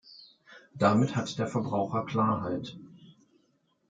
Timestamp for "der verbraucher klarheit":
1.37-2.75